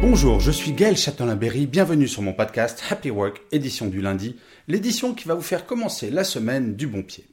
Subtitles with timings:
[0.00, 4.36] Bonjour, je suis Gaël Châtelain-Berry, bienvenue sur mon podcast Happy Work, édition du lundi,
[4.68, 7.26] l'édition qui va vous faire commencer la semaine du bon pied.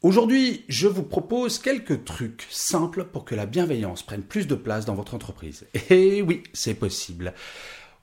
[0.00, 4.84] Aujourd'hui, je vous propose quelques trucs simples pour que la bienveillance prenne plus de place
[4.84, 5.66] dans votre entreprise.
[5.90, 7.34] Et oui, c'est possible.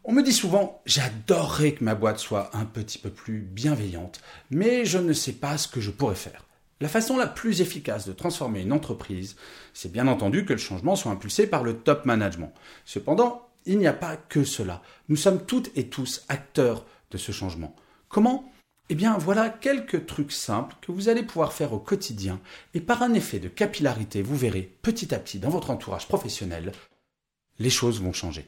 [0.03, 4.19] On me dit souvent, j'adorerais que ma boîte soit un petit peu plus bienveillante,
[4.51, 6.43] mais je ne sais pas ce que je pourrais faire.
[6.81, 9.37] La façon la plus efficace de transformer une entreprise,
[9.73, 12.53] c'est bien entendu que le changement soit impulsé par le top management.
[12.85, 14.81] Cependant, il n'y a pas que cela.
[15.09, 17.75] Nous sommes toutes et tous acteurs de ce changement.
[18.09, 18.51] Comment?
[18.89, 22.39] Eh bien, voilà quelques trucs simples que vous allez pouvoir faire au quotidien
[22.73, 26.71] et par un effet de capillarité, vous verrez petit à petit dans votre entourage professionnel,
[27.59, 28.47] les choses vont changer.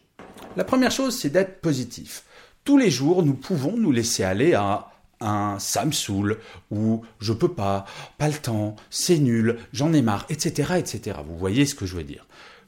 [0.56, 2.24] La première chose, c'est d'être positif.
[2.64, 6.40] Tous les jours, nous pouvons nous laisser aller à un ça saoule
[6.72, 7.86] ou je peux pas,
[8.18, 11.20] pas le temps, c'est nul, j'en ai marre, etc., etc.
[11.26, 12.26] Vous voyez ce que je veux dire.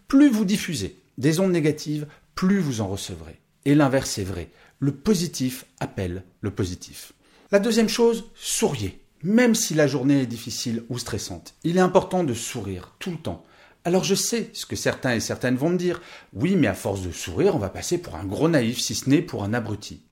[0.10, 3.40] Plus vous diffusez des ondes négatives, plus vous en recevrez.
[3.66, 4.50] Et l'inverse est vrai.
[4.80, 7.14] Le positif appelle le positif.
[7.52, 9.00] La deuxième chose, souriez.
[9.24, 13.18] Même si la journée est difficile ou stressante, il est important de sourire tout le
[13.18, 13.46] temps.
[13.84, 16.02] Alors je sais ce que certains et certaines vont me dire.
[16.34, 19.10] Oui, mais à force de sourire, on va passer pour un gros naïf, si ce
[19.10, 20.04] n'est pour un abruti.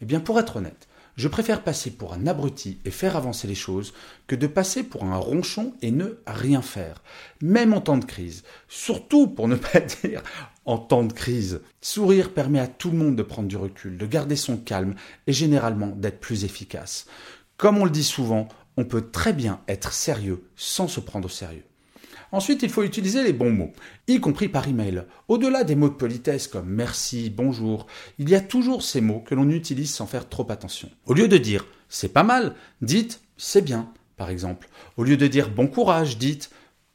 [0.00, 3.54] Eh bien, pour être honnête, je préfère passer pour un abruti et faire avancer les
[3.54, 3.94] choses
[4.26, 7.02] que de passer pour un ronchon et ne rien faire,
[7.40, 8.44] même en temps de crise.
[8.68, 10.22] Surtout pour ne pas dire
[10.66, 11.62] en temps de crise.
[11.80, 14.94] Sourire permet à tout le monde de prendre du recul, de garder son calme
[15.26, 17.06] et généralement d'être plus efficace.
[17.56, 21.30] Comme on le dit souvent, on peut très bien être sérieux sans se prendre au
[21.30, 21.64] sérieux.
[22.32, 23.72] Ensuite, il faut utiliser les bons mots,
[24.08, 25.04] y compris par email.
[25.28, 27.86] Au-delà des mots de politesse comme merci, bonjour,
[28.18, 30.90] il y a toujours ces mots que l'on utilise sans faire trop attention.
[31.06, 34.68] Au lieu de dire c'est pas mal, dites c'est bien, par exemple.
[34.96, 36.50] Au lieu de dire bon courage, dites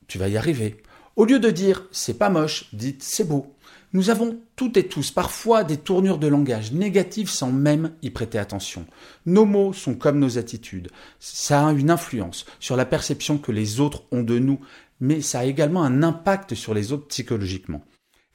[0.07, 0.83] tu vas y arriver.
[1.15, 3.55] Au lieu de dire c'est pas moche, dites c'est beau.
[3.94, 8.38] Nous avons toutes et tous parfois des tournures de langage négatives sans même y prêter
[8.38, 8.85] attention.
[9.25, 10.90] Nos mots sont comme nos attitudes.
[11.19, 14.59] Ça a une influence sur la perception que les autres ont de nous,
[15.01, 17.84] mais ça a également un impact sur les autres psychologiquement.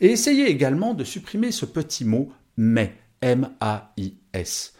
[0.00, 4.74] Et essayez également de supprimer ce petit mot mais, M-A-I-S.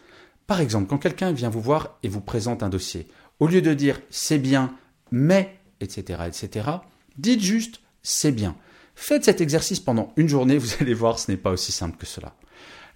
[0.45, 3.07] Par exemple, quand quelqu'un vient vous voir et vous présente un dossier,
[3.39, 4.75] au lieu de dire c'est bien,
[5.11, 6.69] mais, etc., etc.,
[7.17, 8.55] dites juste c'est bien.
[8.99, 12.07] Faites cet exercice pendant une journée, vous allez voir, ce n'est pas aussi simple que
[12.07, 12.33] cela.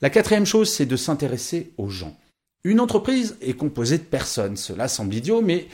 [0.02, 2.18] La quatrième chose, c'est de s'intéresser aux gens.
[2.64, 5.68] Une entreprise est composée de personnes, cela semble idiot, mais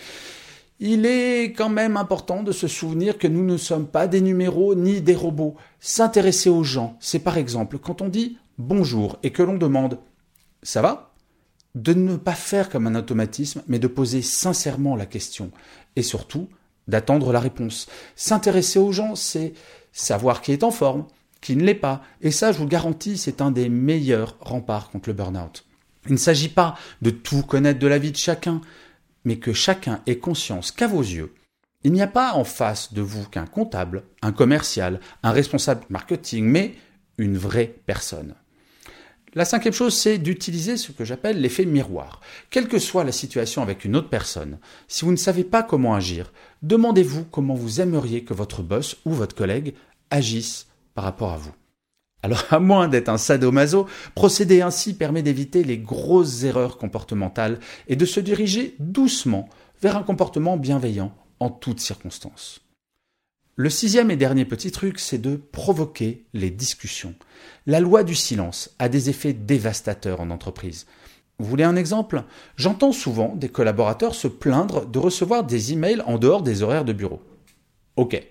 [0.81, 4.75] il est quand même important de se souvenir que nous ne sommes pas des numéros
[4.75, 5.55] ni des robots.
[5.79, 9.97] S'intéresser aux gens, c'est par exemple quand on dit bonjour et que l'on demande
[10.61, 11.13] ça va?
[11.73, 15.51] De ne pas faire comme un automatisme, mais de poser sincèrement la question
[15.95, 16.49] et surtout
[16.89, 17.87] d'attendre la réponse.
[18.15, 19.53] S'intéresser aux gens, c'est
[19.97, 21.05] savoir qui est en forme,
[21.41, 22.01] qui ne l'est pas.
[22.21, 25.65] Et ça, je vous garantis, c'est un des meilleurs remparts contre le burn-out.
[26.05, 28.61] Il ne s'agit pas de tout connaître de la vie de chacun,
[29.25, 31.33] mais que chacun ait conscience qu'à vos yeux,
[31.83, 36.45] il n'y a pas en face de vous qu'un comptable, un commercial, un responsable marketing,
[36.45, 36.75] mais
[37.17, 38.35] une vraie personne.
[39.37, 42.21] La cinquième chose, c'est d'utiliser ce que j'appelle l'effet miroir.
[42.49, 45.93] Quelle que soit la situation avec une autre personne, si vous ne savez pas comment
[45.93, 46.33] agir,
[46.63, 49.75] demandez-vous comment vous aimeriez que votre boss ou votre collègue
[50.09, 50.65] agisse
[50.95, 51.53] par rapport à vous.
[52.23, 57.95] Alors, à moins d'être un sadomaso, procéder ainsi permet d'éviter les grosses erreurs comportementales et
[57.95, 59.49] de se diriger doucement
[59.83, 62.66] vers un comportement bienveillant en toutes circonstances.
[63.59, 67.15] Le sixième et dernier petit truc, c'est de provoquer les discussions.
[67.65, 70.85] La loi du silence a des effets dévastateurs en entreprise.
[71.39, 72.23] Vous voulez un exemple?
[72.55, 76.93] J'entends souvent des collaborateurs se plaindre de recevoir des emails en dehors des horaires de
[76.93, 77.19] bureau.
[77.95, 78.23] Ok.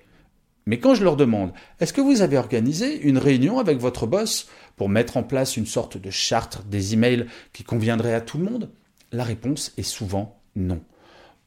[0.65, 4.47] Mais quand je leur demande, est-ce que vous avez organisé une réunion avec votre boss
[4.77, 8.45] pour mettre en place une sorte de charte des emails qui conviendrait à tout le
[8.45, 8.71] monde?
[9.11, 10.83] La réponse est souvent non.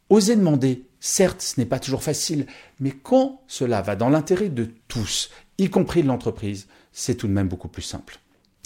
[0.10, 2.48] Osez demander, certes, ce n'est pas toujours facile,
[2.80, 7.34] mais quand cela va dans l'intérêt de tous, y compris de l'entreprise, c'est tout de
[7.34, 8.20] même beaucoup plus simple.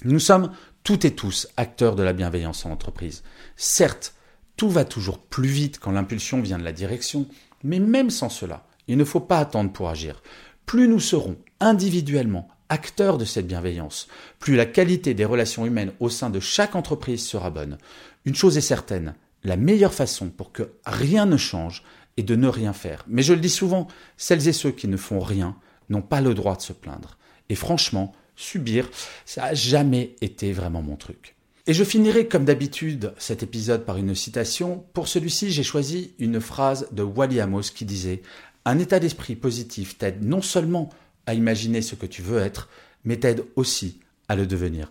[0.04, 0.52] Nous sommes
[0.82, 3.22] toutes et tous acteurs de la bienveillance en entreprise.
[3.56, 4.14] Certes,
[4.56, 7.26] Tout va toujours plus vite quand l'impulsion vient de la direction,
[7.64, 10.22] mais même sans cela, il ne faut pas attendre pour agir.
[10.64, 14.06] Plus nous serons individuellement acteurs de cette bienveillance,
[14.38, 17.78] plus la qualité des relations humaines au sein de chaque entreprise sera bonne.
[18.24, 19.14] Une chose est certaine,
[19.44, 21.84] la meilleure façon pour que rien ne change
[22.16, 23.04] est de ne rien faire.
[23.08, 25.56] Mais je le dis souvent, celles et ceux qui ne font rien
[25.88, 27.18] n'ont pas le droit de se plaindre.
[27.50, 28.88] Et franchement, subir,
[29.26, 31.34] ça n'a jamais été vraiment mon truc.
[31.66, 34.84] Et je finirai comme d'habitude cet épisode par une citation.
[34.92, 38.22] Pour celui-ci, j'ai choisi une phrase de Wally Amos qui disait
[38.64, 40.90] Un état d'esprit positif t'aide non seulement
[41.26, 42.68] à imaginer ce que tu veux être,
[43.04, 44.90] mais t'aide aussi à le devenir.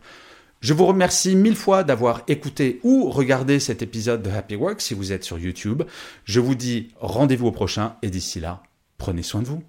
[0.64, 4.94] Je vous remercie mille fois d'avoir écouté ou regardé cet épisode de Happy Work si
[4.94, 5.84] vous êtes sur YouTube.
[6.24, 8.64] Je vous dis rendez-vous au prochain et d'ici là,
[8.98, 9.62] prenez soin de vous.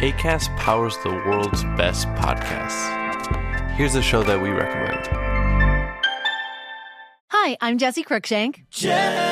[0.00, 2.88] ACAST powers the world's best podcasts.
[3.76, 5.08] Here's a show that we recommend.
[7.30, 8.62] Hi, I'm Jesse Cruikshank.
[8.70, 9.31] Jesse